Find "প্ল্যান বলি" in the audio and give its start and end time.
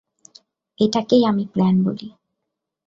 1.45-2.07